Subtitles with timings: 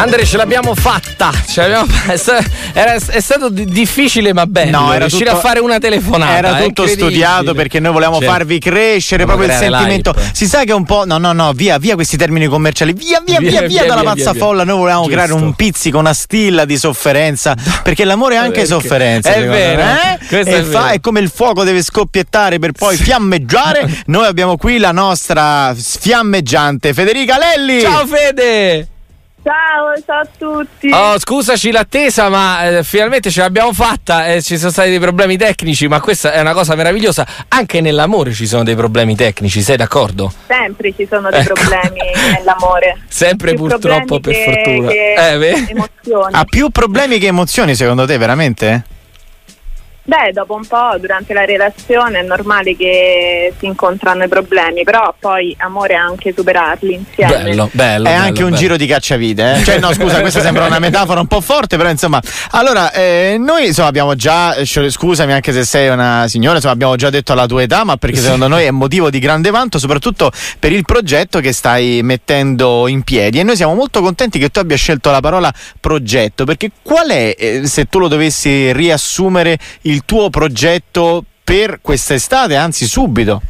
[0.00, 1.30] Andre, ce l'abbiamo fatta.
[1.46, 1.86] Ce l'abbiamo...
[2.72, 4.78] Era, è stato difficile, ma bello.
[4.78, 6.36] No, era riuscire tutto, a fare una telefonata.
[6.36, 10.12] Era tutto studiato perché noi volevamo cioè, farvi crescere proprio il sentimento.
[10.12, 10.30] L'hype.
[10.32, 11.04] Si sa che un po'.
[11.04, 12.94] No, no, no, via, via questi termini commerciali.
[12.94, 14.64] Via, via, via, via, via dalla via, pazza folla.
[14.64, 15.16] Noi volevamo Giusto.
[15.16, 17.54] creare un pizzico, una stilla di sofferenza.
[17.82, 18.66] Perché l'amore è anche perché?
[18.66, 19.32] sofferenza.
[19.34, 19.82] È vero.
[19.82, 20.18] Eh?
[20.28, 23.02] È, è, fa, è come il fuoco deve scoppiettare per poi sì.
[23.02, 24.02] fiammeggiare.
[24.06, 27.80] noi abbiamo qui la nostra fiammeggiante Federica Lelli.
[27.82, 28.88] Ciao Fede!
[29.42, 30.90] Ciao, ciao a tutti.
[30.92, 34.26] Oh, scusaci l'attesa, ma eh, finalmente ce l'abbiamo fatta.
[34.26, 37.26] Eh, ci sono stati dei problemi tecnici, ma questa è una cosa meravigliosa.
[37.48, 40.30] Anche nell'amore ci sono dei problemi tecnici, sei d'accordo?
[40.46, 41.54] Sempre ci sono dei ecco.
[41.54, 42.00] problemi
[42.36, 42.98] nell'amore.
[43.08, 44.88] Sempre più purtroppo, per che, fortuna.
[44.88, 46.34] Che eh, emozioni.
[46.34, 48.84] Ha più problemi che emozioni, secondo te, veramente?
[50.02, 55.14] Beh, dopo un po' durante la relazione è normale che si incontrano i problemi, però
[55.16, 57.42] poi amore è anche superarli insieme.
[57.42, 58.08] Bello, bello.
[58.08, 59.62] È bello, anche un giro di cacciavite, eh?
[59.62, 62.20] Cioè, no, scusa, questa sembra una metafora un po' forte, però insomma.
[62.52, 67.10] Allora, eh, noi insomma abbiamo già, scusami anche se sei una signora, insomma abbiamo già
[67.10, 70.72] detto la tua età, ma perché secondo noi è motivo di grande vanto, soprattutto per
[70.72, 73.38] il progetto che stai mettendo in piedi.
[73.38, 77.34] E noi siamo molto contenti che tu abbia scelto la parola progetto, perché qual è,
[77.38, 83.42] eh, se tu lo dovessi riassumere, il il tuo progetto per quest'estate, anzi subito?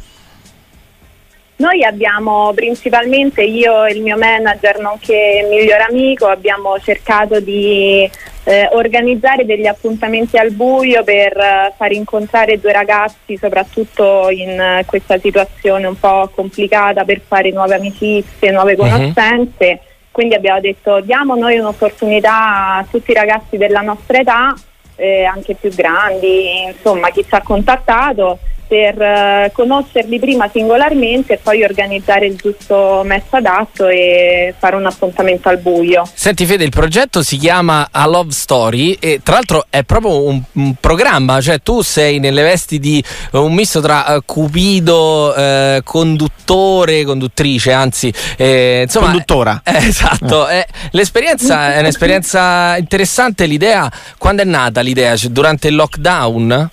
[1.57, 8.09] Noi abbiamo principalmente io e il mio manager, nonché miglior amico, abbiamo cercato di
[8.43, 14.83] eh, organizzare degli appuntamenti al buio per eh, far incontrare due ragazzi, soprattutto in eh,
[14.87, 18.77] questa situazione un po' complicata, per fare nuove amicizie, nuove mhm.
[18.77, 19.67] conoscenze.
[19.69, 19.89] Uh-huh.
[20.11, 24.53] Quindi abbiamo detto diamo noi un'opportunità a tutti i ragazzi della nostra età
[25.01, 28.37] eh, anche più grandi, insomma chi ci ha contattato
[28.71, 34.85] per eh, conoscerli prima singolarmente e poi organizzare il giusto messo adatto e fare un
[34.85, 36.07] appuntamento al buio.
[36.13, 40.41] Senti Fede, il progetto si chiama A Love Story e tra l'altro è proprio un,
[40.53, 47.03] un programma, cioè tu sei nelle vesti di un misto tra uh, Cupido, uh, conduttore,
[47.03, 49.61] conduttrice, anzi, eh, insomma, conduttora.
[49.65, 55.17] Eh, esatto, eh, l'esperienza è un'esperienza interessante, l'idea, quando è nata l'idea?
[55.17, 56.69] Cioè, durante il lockdown?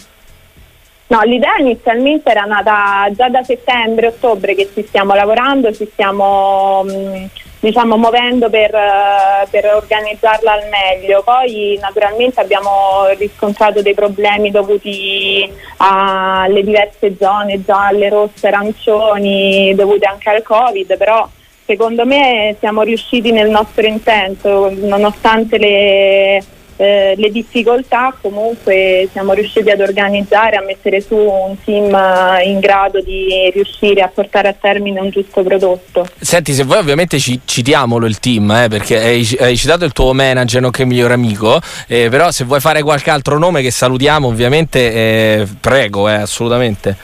[1.11, 7.29] No, l'idea inizialmente era nata già da settembre-ottobre che ci stiamo lavorando, ci stiamo mh,
[7.61, 11.23] diciamo, muovendo per, uh, per, organizzarla al meglio.
[11.23, 20.29] Poi naturalmente abbiamo riscontrato dei problemi dovuti alle diverse zone, gialle, rosse, arancioni, dovute anche
[20.29, 21.27] al Covid, però
[21.65, 26.45] secondo me siamo riusciti nel nostro intento, nonostante le
[26.81, 32.61] eh, le difficoltà comunque siamo riusciti ad organizzare, a mettere su un team eh, in
[32.61, 36.07] grado di riuscire a portare a termine un giusto prodotto.
[36.21, 40.13] Senti, se vuoi ovviamente ci, citiamolo il team, eh, perché hai, hai, citato il tuo
[40.13, 41.59] manager, nonché miglior amico,
[41.89, 46.97] eh, però se vuoi fare qualche altro nome che salutiamo ovviamente, eh, prego, assolutamente.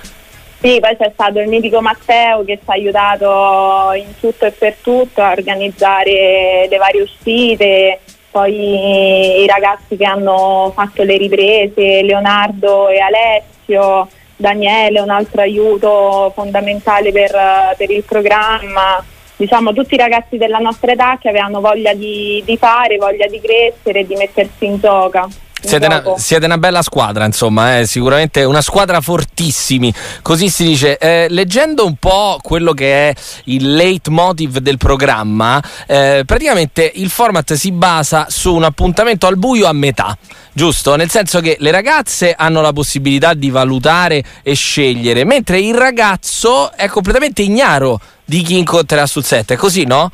[0.61, 4.77] Sì, poi c'è stato il mitico Matteo che ci ha aiutato in tutto e per
[4.81, 7.99] tutto a organizzare le varie uscite,
[8.35, 16.33] poi i ragazzi che hanno fatto le riprese, Leonardo e Alessio, Daniele, un altro aiuto
[16.35, 17.31] fondamentale per,
[17.77, 19.01] per il programma,
[19.37, 23.41] diciamo tutti i ragazzi della nostra età che avevano voglia di, di fare, voglia di
[23.41, 25.29] crescere di mettersi in gioco.
[25.67, 27.87] Siete una, siete una, bella squadra, insomma, eh?
[27.87, 29.93] sicuramente una squadra fortissimi.
[30.23, 30.99] Così si dice.
[30.99, 33.15] Eh, leggendo un po' quello che è
[33.45, 39.67] il leitmotiv del programma, eh, praticamente il format si basa su un appuntamento al buio
[39.67, 40.17] a metà,
[40.53, 40.97] giusto?
[40.97, 46.73] Nel senso che le ragazze hanno la possibilità di valutare e scegliere, mentre il ragazzo
[46.73, 49.53] è completamente ignaro di chi incontrerà sul set.
[49.53, 50.11] È così, no?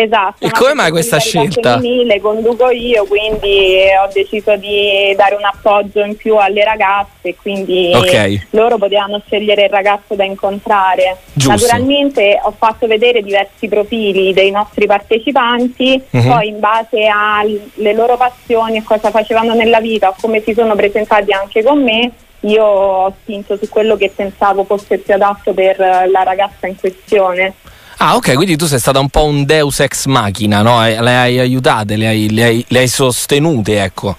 [0.00, 0.46] Esatto.
[0.46, 1.72] E come mai questa scelta?
[1.72, 7.90] Femminile conduco io, quindi ho deciso di dare un appoggio in più alle ragazze, quindi
[7.92, 8.46] okay.
[8.50, 11.16] loro potevano scegliere il ragazzo da incontrare.
[11.32, 11.50] Giusto.
[11.50, 16.22] Naturalmente ho fatto vedere diversi profili dei nostri partecipanti, uh-huh.
[16.22, 20.76] poi in base alle loro passioni e cosa facevano nella vita o come si sono
[20.76, 22.12] presentati anche con me,
[22.42, 27.54] io ho spinto su quello che pensavo fosse più adatto per la ragazza in questione.
[28.00, 30.80] Ah, ok, quindi tu sei stata un po' un deus ex machina, no?
[30.82, 34.16] Le hai aiutate, le hai, le hai, le hai sostenute, ecco.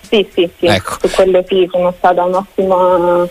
[0.00, 0.96] Sì, sì, sì, ecco.
[1.00, 3.28] su quello sì, sono stata un'ottima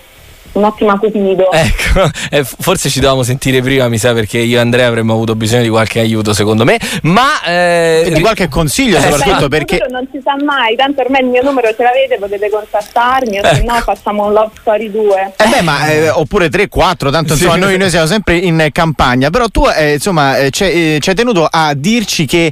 [0.53, 1.49] un'ottima cupido.
[1.59, 5.35] Ecco, eh, forse ci dovevamo sentire prima, mi sa, perché io e Andrea avremmo avuto
[5.35, 6.79] bisogno di qualche aiuto, secondo me.
[7.03, 9.85] Ma eh, di qualche consiglio, eh, soprattutto beh, perché.
[9.89, 13.55] Non si sa mai, tanto ormai il mio numero ce l'avete, potete contattarmi, o ecco.
[13.55, 15.33] se no facciamo un Love Story 2.
[15.37, 17.59] Eh beh, ma eh, oppure 3, 4, tanto insomma, sì.
[17.59, 19.29] noi, noi, siamo sempre in campagna.
[19.29, 22.51] Però tu, eh, insomma, eh, ci hai tenuto a dirci che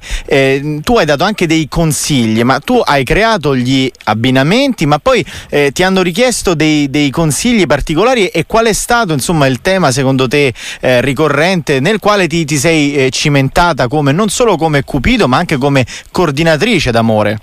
[0.82, 5.26] tu hai dato anche dei consigli, ma tu hai creato gli abbinamenti, ma poi
[5.72, 10.28] ti hanno richiesto dei, dei consigli particolari e qual è stato insomma il tema secondo
[10.28, 15.28] te eh, ricorrente nel quale ti, ti sei eh, cimentata come non solo come Cupido
[15.28, 17.40] ma anche come coordinatrice d'amore?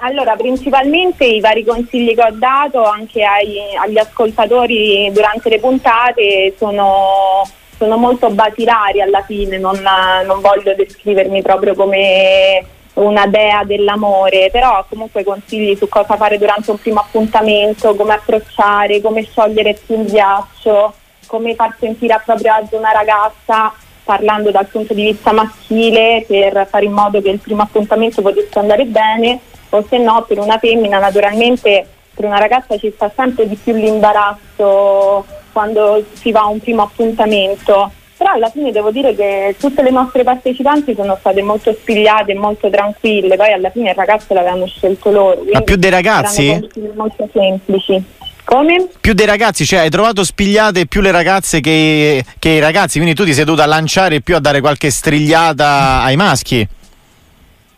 [0.00, 6.54] Allora, principalmente i vari consigli che ho dato anche ai, agli ascoltatori durante le puntate
[6.56, 7.42] sono,
[7.76, 9.80] sono molto basilari alla fine, non,
[10.24, 12.64] non voglio descrivermi proprio come
[12.98, 19.00] una dea dell'amore, però comunque consigli su cosa fare durante un primo appuntamento, come approcciare,
[19.00, 20.94] come sciogliere più il ghiaccio,
[21.26, 23.72] come far sentire a proprio agio una ragazza
[24.02, 28.58] parlando dal punto di vista maschile per fare in modo che il primo appuntamento potesse
[28.58, 33.46] andare bene o se no per una femmina naturalmente per una ragazza ci sta sempre
[33.46, 39.14] di più l'imbarazzo quando si va a un primo appuntamento però alla fine devo dire
[39.14, 43.96] che tutte le nostre partecipanti sono state molto spigliate, molto tranquille, poi alla fine il
[43.96, 45.44] ragazzo l'avevano scelto loro.
[45.52, 46.68] Ma più dei ragazzi?
[46.96, 48.02] Molto semplici.
[48.44, 48.88] Come?
[49.00, 53.14] Più dei ragazzi, cioè hai trovato spigliate più le ragazze che, che i ragazzi, quindi
[53.14, 56.66] tu ti sei dovuta lanciare più a dare qualche strigliata ai maschi?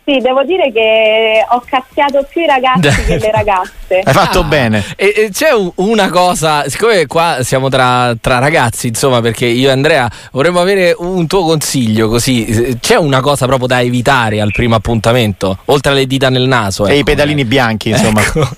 [0.04, 4.00] Sì, devo dire che ho cazziato più i ragazzi che le ragazze.
[4.02, 4.44] Hai fatto ah.
[4.44, 4.84] bene.
[4.96, 9.72] E, e, c'è una cosa, siccome qua siamo tra, tra, ragazzi, insomma, perché io e
[9.72, 12.78] Andrea vorremmo avere un tuo consiglio così.
[12.80, 16.86] C'è una cosa proprio da evitare al primo appuntamento, oltre alle dita nel naso.
[16.86, 18.20] E ecco, i pedalini bianchi, insomma.
[18.30, 18.48] Ecco.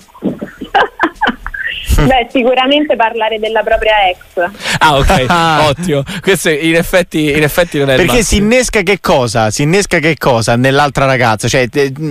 [2.05, 4.51] Beh, sicuramente parlare della propria ex.
[4.79, 5.25] Ah, ok,
[5.69, 6.03] ottimo.
[6.21, 9.51] Questo in effetti, in effetti non è Perché si innesca che cosa?
[9.51, 11.47] Si innesca che cosa nell'altra ragazza?
[11.47, 11.67] Cioè,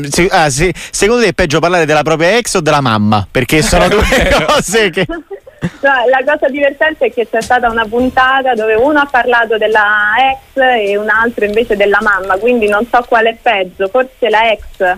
[0.08, 3.26] se, ah, se, secondo te è peggio parlare della propria ex o della mamma?
[3.30, 4.04] Perché sono due
[4.46, 5.06] cose che.
[5.08, 10.12] No, la cosa divertente è che c'è stata una puntata dove uno ha parlato della
[10.32, 14.50] ex e un altro invece della mamma, quindi non so quale è peggio, forse la
[14.50, 14.96] ex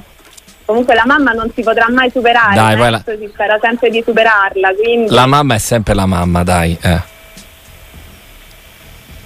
[0.64, 3.02] comunque la mamma non si potrà mai superare, dai, la...
[3.05, 4.72] si spera sempre di superarla.
[4.75, 5.12] Quindi...
[5.12, 6.76] La mamma è sempre la mamma, dai.
[6.81, 7.12] Eh.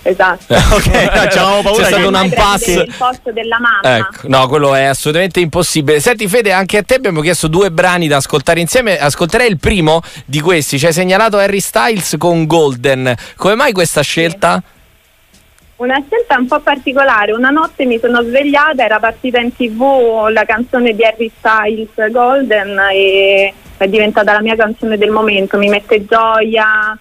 [0.02, 0.54] Esatto.
[0.54, 0.86] ok,
[1.36, 2.72] no, paura C'è stato un impasse.
[2.72, 3.98] Il posto della mamma.
[3.98, 6.00] Ecco, no, quello è assolutamente impossibile.
[6.00, 8.98] Senti, Fede, anche a te abbiamo chiesto due brani da ascoltare insieme.
[8.98, 10.78] Ascolterei il primo di questi.
[10.78, 13.14] Ci hai segnalato Harry Styles con Golden.
[13.36, 14.62] Come mai questa scelta?
[14.64, 14.76] Sì.
[15.78, 20.44] Una scelta un po' particolare, una notte mi sono svegliata, era partita in tv la
[20.44, 26.04] canzone di Harry Styles Golden e è diventata la mia canzone del momento, mi mette
[26.04, 26.98] gioia,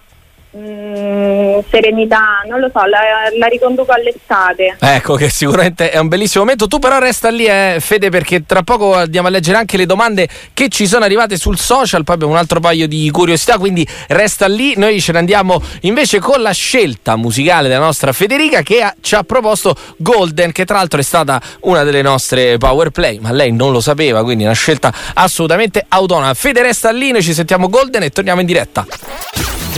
[0.56, 3.00] Mm, serenità, non lo so, la,
[3.38, 4.78] la, riconduco all'estate.
[4.80, 6.68] Ecco che sicuramente è un bellissimo momento.
[6.68, 10.28] Tu però resta lì, eh, Fede, perché tra poco andiamo a leggere anche le domande
[10.54, 12.06] che ci sono arrivate sul social.
[12.06, 14.74] Poi abbiamo un altro paio di curiosità, quindi resta lì.
[14.78, 19.16] Noi ce ne andiamo invece con la scelta musicale della nostra Federica che ha, ci
[19.16, 23.52] ha proposto Golden, che tra l'altro è stata una delle nostre power play, ma lei
[23.52, 26.34] non lo sapeva, quindi una scelta assolutamente autonoma.
[26.34, 28.86] Fede resta lì, noi ci sentiamo Golden e torniamo in diretta.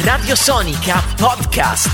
[0.10, 1.88] Radio Sonica Podcast.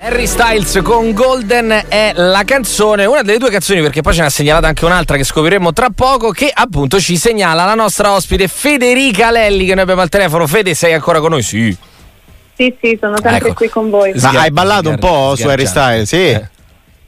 [0.00, 4.26] Harry Styles con Golden è la canzone, una delle due canzoni perché poi ce ne
[4.26, 8.48] ha segnalata anche un'altra che scopriremo tra poco che appunto ci segnala la nostra ospite
[8.48, 10.48] Federica Lelli che noi abbiamo al telefono.
[10.48, 11.42] Fede sei ancora con noi?
[11.42, 11.76] Sì.
[12.56, 13.54] Sì, sì, sono sempre ecco.
[13.54, 14.12] qui con voi.
[14.16, 16.08] Ma hai ballato un po' su Harry Styles?
[16.08, 16.30] Sì.
[16.30, 16.48] Eh.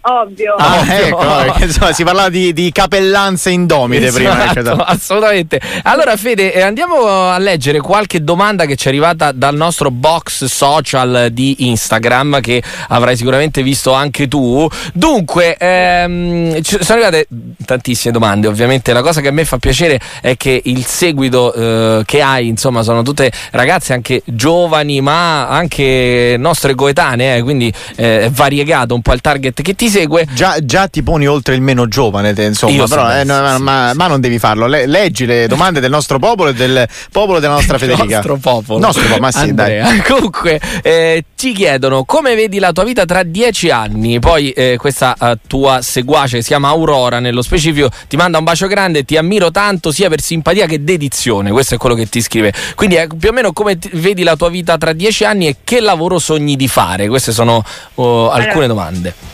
[0.04, 0.54] Ovvio.
[0.56, 4.52] Ah, ecco, insomma, si parlava di, di capellanze indomite esatto, prima.
[4.52, 4.82] Ecco.
[4.82, 5.60] Assolutamente.
[5.84, 10.44] Allora, Fede, eh, andiamo a leggere qualche domanda che ci è arrivata dal nostro box
[10.46, 14.68] social di Instagram, che avrai sicuramente visto anche tu.
[14.92, 17.28] Dunque, ehm, sono arrivate
[17.64, 18.48] tantissime domande.
[18.48, 22.48] Ovviamente, la cosa che a me fa piacere è che il seguito eh, che hai,
[22.48, 28.94] insomma, sono tutte ragazze anche giovani, ma anche nostre coetanee, eh, quindi eh, è variegato
[28.94, 30.26] un po' il target che ti segue.
[30.32, 33.90] Già, già, ti poni oltre il meno giovane, te, insomma, Io però, eh, no, ma,
[33.90, 33.96] sì.
[33.96, 34.66] ma, non devi farlo.
[34.66, 38.16] Le, leggi le domande del nostro popolo e del popolo della nostra Federica.
[38.16, 38.78] nostro popolo.
[38.78, 39.84] Nostro popolo, ma sì, Andrea.
[39.84, 40.02] dai.
[40.02, 44.18] Comunque, eh, ti chiedono come vedi la tua vita tra dieci anni.
[44.18, 48.66] Poi eh, questa uh, tua seguace si chiama Aurora, nello specifico, ti manda un bacio
[48.66, 51.50] grande, ti ammiro tanto sia per simpatia che dedizione.
[51.50, 52.52] Questo è quello che ti scrive.
[52.74, 55.56] Quindi eh, più o meno come ti, vedi la tua vita tra dieci anni e
[55.64, 57.08] che lavoro sogni di fare?
[57.08, 57.62] Queste sono
[57.94, 58.66] uh, alcune allora.
[58.66, 59.31] domande.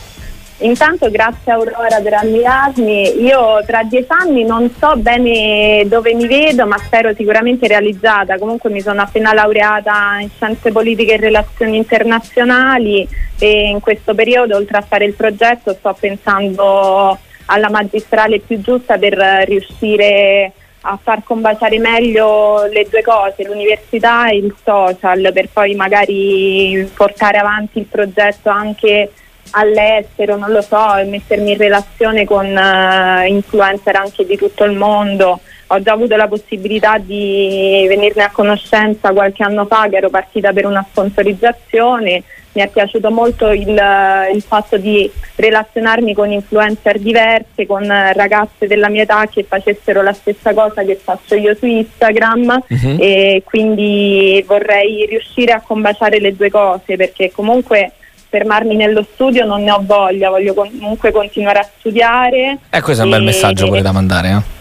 [0.61, 6.67] Intanto grazie Aurora per ammirarmi, io tra dieci anni non so bene dove mi vedo
[6.67, 13.07] ma spero sicuramente realizzata, comunque mi sono appena laureata in scienze politiche e relazioni internazionali
[13.39, 18.99] e in questo periodo oltre a fare il progetto sto pensando alla magistrale più giusta
[18.99, 25.77] per riuscire a far combaciare meglio le due cose, l'università e il social, per poi
[25.77, 29.11] magari portare avanti il progetto anche
[29.51, 35.41] all'estero, non lo so, mettermi in relazione con uh, influencer anche di tutto il mondo.
[35.71, 40.53] Ho già avuto la possibilità di venirne a conoscenza qualche anno fa che ero partita
[40.53, 42.23] per una sponsorizzazione.
[42.53, 43.79] Mi è piaciuto molto il,
[44.33, 50.15] il fatto di relazionarmi con influencer diverse, con ragazze della mia età che facessero la
[50.15, 52.97] stessa cosa che faccio io su Instagram uh-huh.
[52.99, 57.93] e quindi vorrei riuscire a combaciare le due cose perché comunque
[58.29, 62.59] fermarmi nello studio non ne ho voglia, voglio comunque continuare a studiare.
[62.71, 64.31] Eh, questo è un bel messaggio pure da mandare.
[64.31, 64.57] Eh?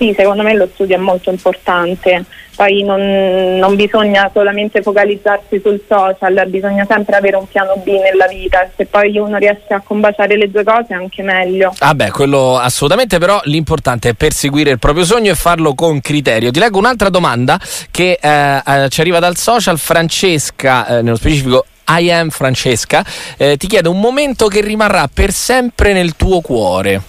[0.00, 2.24] Sì, secondo me lo studio è molto importante,
[2.56, 8.26] poi non, non, bisogna solamente focalizzarsi sul social, bisogna sempre avere un piano B nella
[8.26, 11.74] vita, se poi uno riesce a combaciare le due cose è anche meglio.
[11.80, 16.50] Ah beh, quello assolutamente, però l'importante è perseguire il proprio sogno e farlo con criterio.
[16.50, 17.60] Ti leggo un'altra domanda
[17.90, 21.66] che eh, eh ci arriva dal social, Francesca, eh, nello specifico
[21.98, 23.04] i am Francesca,
[23.36, 27.02] eh, ti chiedo un momento che rimarrà per sempre nel tuo cuore.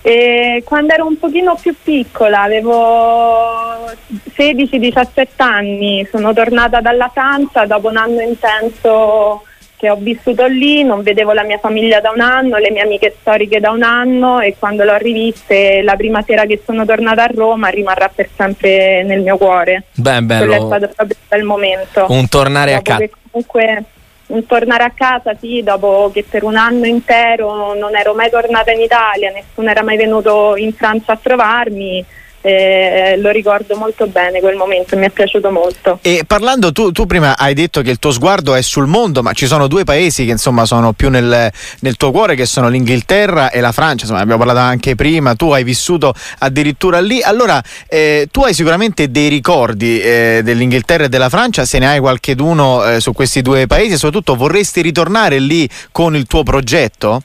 [0.00, 3.90] E quando ero un pochino più piccola, avevo
[4.34, 9.42] 16-17 anni, sono tornata dalla Francia dopo un anno intenso
[9.78, 13.14] che ho vissuto lì, non vedevo la mia famiglia da un anno, le mie amiche
[13.20, 17.30] storiche da un anno e quando l'ho riviste la prima sera che sono tornata a
[17.32, 19.84] Roma rimarrà per sempre nel mio cuore.
[19.94, 20.46] Beh, bello.
[20.46, 22.06] Quello è stato proprio un bel momento.
[22.08, 23.10] Un tornare dopo a casa.
[23.30, 23.84] Comunque
[24.28, 28.70] un tornare a casa, sì, dopo che per un anno intero non ero mai tornata
[28.72, 32.04] in Italia, nessuno era mai venuto in Francia a trovarmi
[32.40, 35.98] eh, lo ricordo molto bene quel momento, mi è piaciuto molto.
[36.02, 39.32] E parlando, tu, tu, prima hai detto che il tuo sguardo è sul mondo, ma
[39.32, 43.50] ci sono due paesi che insomma sono più nel, nel tuo cuore, che sono l'Inghilterra
[43.50, 48.28] e la Francia, insomma abbiamo parlato anche prima, tu hai vissuto addirittura lì, allora eh,
[48.30, 53.00] tu hai sicuramente dei ricordi eh, dell'Inghilterra e della Francia, se ne hai qualcheduno eh,
[53.00, 57.22] su questi due paesi e soprattutto vorresti ritornare lì con il tuo progetto?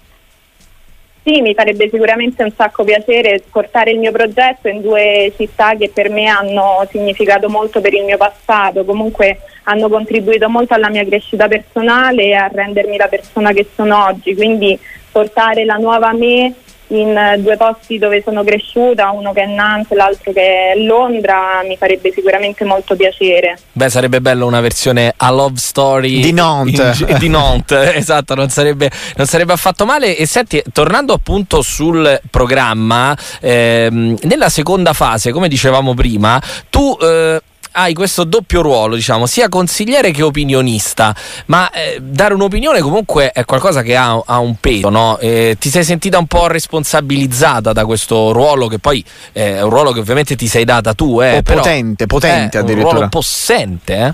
[1.25, 5.89] Sì, mi farebbe sicuramente un sacco piacere portare il mio progetto in due città che
[5.89, 11.05] per me hanno significato molto per il mio passato, comunque hanno contribuito molto alla mia
[11.05, 14.77] crescita personale e a rendermi la persona che sono oggi, quindi
[15.09, 16.55] portare la nuova me
[17.01, 21.77] in due posti dove sono cresciuta, uno che è Nantes, l'altro che è Londra, mi
[21.77, 23.57] farebbe sicuramente molto piacere.
[23.71, 28.49] Beh, sarebbe bello una versione a love story di Nantes, in, di Nantes esatto, non
[28.49, 30.17] sarebbe, non sarebbe, affatto male.
[30.17, 36.97] E senti, tornando appunto sul programma, ehm, nella seconda fase, come dicevamo prima, tu...
[37.01, 37.41] Eh,
[37.73, 41.15] hai questo doppio ruolo, diciamo, sia consigliere che opinionista,
[41.47, 45.17] ma eh, dare un'opinione comunque è qualcosa che ha, ha un peso, no?
[45.19, 49.69] eh, ti sei sentita un po' responsabilizzata da questo ruolo che poi eh, è un
[49.69, 52.89] ruolo che ovviamente ti sei data tu, eh, però, potente, potente addirittura.
[52.89, 54.13] Un ruolo possente, eh?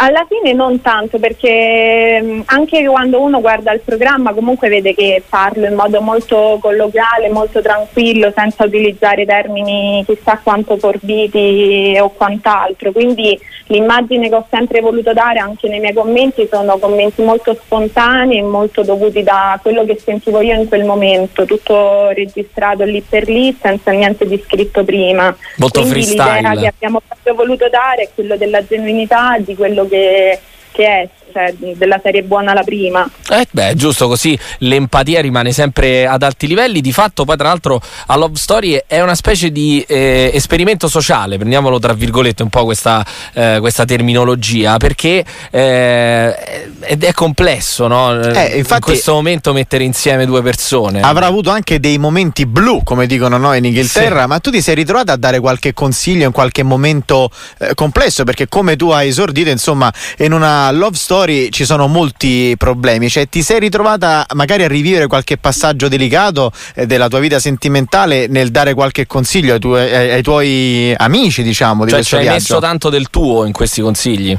[0.00, 5.24] Alla fine non tanto perché mm, anche quando uno guarda il programma comunque vede che
[5.28, 12.92] parlo in modo molto colloquiale, molto tranquillo, senza utilizzare termini chissà quanto forbiti o quant'altro.
[12.92, 13.36] Quindi
[13.66, 18.42] l'immagine che ho sempre voluto dare anche nei miei commenti sono commenti molto spontanei e
[18.42, 23.56] molto dovuti da quello che sentivo io in quel momento, tutto registrato lì per lì
[23.60, 25.36] senza niente di scritto prima.
[25.56, 26.36] Molto Quindi freestyle.
[26.36, 30.40] l'idea che abbiamo proprio voluto dare è quello della genuinità, di quello che,
[30.72, 33.08] che è cioè, della serie buona la prima.
[33.30, 36.80] Eh beh, giusto così l'empatia rimane sempre ad alti livelli.
[36.80, 41.36] Di fatto, poi, tra l'altro, a Love Story è una specie di eh, esperimento sociale,
[41.36, 48.20] prendiamolo tra virgolette un po' questa, eh, questa terminologia, perché eh, ed è complesso, no?
[48.20, 51.00] Eh, infatti, in questo momento mettere insieme due persone.
[51.00, 54.28] Avrà avuto anche dei momenti blu, come dicono noi in Inghilterra, sì.
[54.28, 58.48] ma tu ti sei ritrovata a dare qualche consiglio in qualche momento eh, complesso, perché
[58.48, 63.42] come tu hai esordito, insomma, in una love story ci sono molti problemi, cioè ti
[63.42, 68.74] sei ritrovata magari a rivivere qualche passaggio delicato eh, della tua vita sentimentale nel dare
[68.74, 72.36] qualche consiglio ai, tuoi, ai, ai tuoi amici, diciamo, di cioè, questo ci viaggio?
[72.36, 74.38] hai messo tanto del tuo in questi consigli?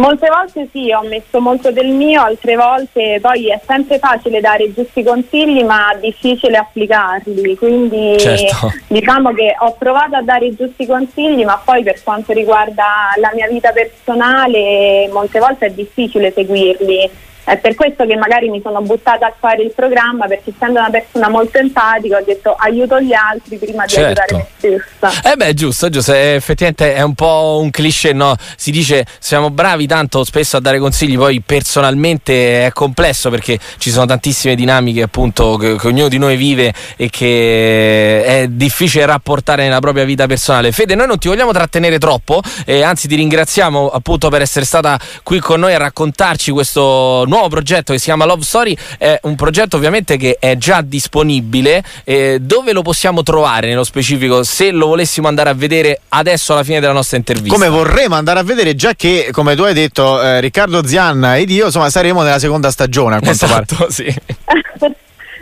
[0.00, 4.64] Molte volte sì, ho messo molto del mio, altre volte poi è sempre facile dare
[4.64, 8.72] i giusti consigli ma difficile applicarli, quindi certo.
[8.86, 13.30] diciamo che ho provato a dare i giusti consigli ma poi per quanto riguarda la
[13.34, 17.10] mia vita personale molte volte è difficile seguirli
[17.44, 20.90] è per questo che magari mi sono buttata a fare il programma perché essendo una
[20.90, 24.22] persona molto empatica ho detto aiuto gli altri prima di Certo.
[24.22, 25.30] aiutare me stessa.
[25.32, 28.34] Eh beh, giusto, giusto, eh, effettivamente è un po' un cliché, no?
[28.56, 33.90] Si dice siamo bravi tanto spesso a dare consigli, poi personalmente è complesso perché ci
[33.90, 39.64] sono tantissime dinamiche appunto che, che ognuno di noi vive e che è difficile rapportare
[39.64, 40.72] nella propria vita personale.
[40.72, 44.98] Fede, noi non ti vogliamo trattenere troppo, eh, anzi ti ringraziamo appunto per essere stata
[45.22, 49.36] qui con noi a raccontarci questo nuovo progetto che si chiama Love Story, è un
[49.36, 54.88] progetto ovviamente che è già disponibile, eh, dove lo possiamo trovare nello specifico se lo
[54.88, 57.54] volessimo andare a vedere adesso alla fine della nostra intervista?
[57.54, 61.50] Come vorremmo andare a vedere, già che, come tu hai detto, eh, Riccardo Zianna ed
[61.50, 63.64] io, insomma, saremo nella seconda stagione a quanto pare.
[63.68, 64.14] Esatto, sì.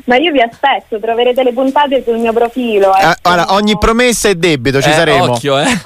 [0.05, 2.95] Ma io vi aspetto, troverete le puntate sul mio profilo.
[2.97, 3.31] Eh, ecco.
[3.31, 5.33] ora, ogni promessa è debito, ci Eh, saremo.
[5.33, 5.81] Occhio, eh.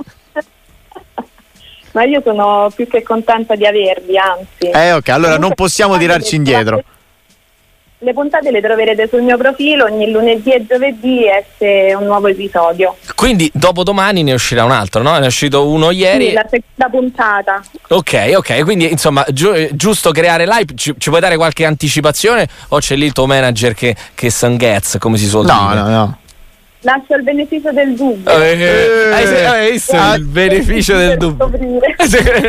[1.92, 4.70] Ma io sono più che contenta di avervi, anzi.
[4.72, 6.82] Eh, ok, allora non possiamo tirarci indietro.
[8.04, 12.96] Le puntate le troverete sul mio profilo ogni lunedì e giovedì esce un nuovo episodio.
[13.14, 15.16] Quindi dopo domani ne uscirà un altro, no?
[15.18, 16.28] Ne è uscito uno ieri.
[16.28, 17.62] Sì, la seconda puntata.
[17.90, 22.48] Ok, ok, quindi insomma giu- eh, giusto creare l'hype, ci, ci puoi dare qualche anticipazione
[22.68, 25.80] o c'è lì il tuo manager che, che sanghezza, come si suol No, dire?
[25.82, 26.18] no, no.
[26.84, 28.28] Lascio il beneficio del dubbio.
[28.42, 31.48] Eh, eh, hai, hai visto Ah, il beneficio del dubbio?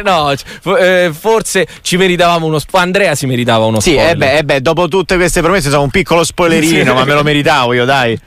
[0.04, 0.32] no,
[0.78, 4.12] eh, forse ci meritavamo uno spo- Andrea si meritava uno Sì, spoiler.
[4.12, 6.94] eh beh, eh beh, dopo tutte queste promesse sono un piccolo spoilerino, Sì.
[6.94, 8.20] ma me lo meritavo io, dai.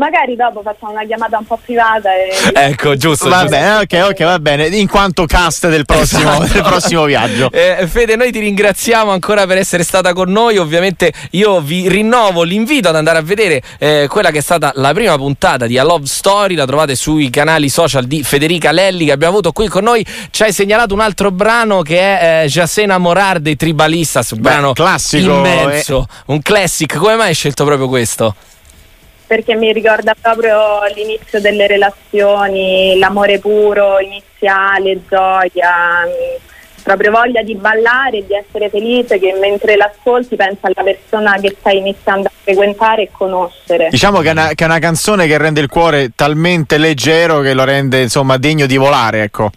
[0.00, 2.32] Magari dopo facciamo una chiamata un po' privata e
[2.70, 3.28] Ecco, giusto.
[3.28, 3.56] Va giusto.
[3.56, 4.66] bene, ok, ok, va bene.
[4.68, 6.52] In quanto cast del prossimo, Esatto.
[6.54, 7.50] del prossimo viaggio.
[7.60, 10.56] Eh, Fede, noi ti ringraziamo ancora per essere stata con noi.
[10.56, 14.94] Ovviamente io vi rinnovo l'invito ad andare a vedere eh, quella che è stata la
[14.94, 16.54] prima puntata di A Love Story.
[16.54, 20.06] La trovate sui canali social di Federica Lelli che abbiamo avuto qui con noi.
[20.30, 24.48] Ci hai segnalato un altro brano che è eh, Jacena Morar dei Tribalistas, un Beh,
[24.48, 26.96] brano classico, immenso, un classic.
[26.96, 28.34] Come mai hai scelto proprio questo?
[29.30, 37.54] Perché mi ricorda proprio l'inizio delle relazioni, l'amore puro, iniziale, gioia, mh, proprio voglia di
[37.54, 43.02] ballare di essere felice che mentre l'ascolti pensa alla persona che stai iniziando a frequentare
[43.02, 43.86] e conoscere.
[43.90, 47.54] Diciamo che è, una, che è una canzone che rende il cuore talmente leggero che
[47.54, 49.52] lo rende, insomma, degno di volare, ecco.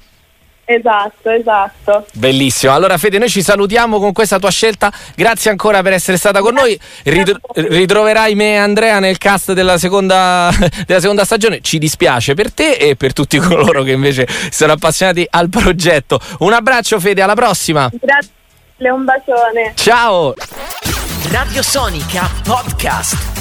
[0.65, 2.05] Esatto, esatto.
[2.13, 2.73] Bellissimo.
[2.73, 4.91] Allora, Fede, noi ci salutiamo con questa tua scelta.
[5.15, 6.79] Grazie ancora per essere stata con noi.
[7.03, 10.49] Rit- ritroverai me e Andrea nel cast della seconda,
[10.87, 11.59] della seconda stagione.
[11.61, 16.19] Ci dispiace per te e per tutti coloro che invece sono appassionati al progetto.
[16.39, 17.89] Un abbraccio, Fede, alla prossima.
[17.91, 18.31] Grazie,
[18.89, 19.73] un bacione.
[19.75, 20.33] Ciao.
[21.29, 23.32] Radio Sonica Podcast.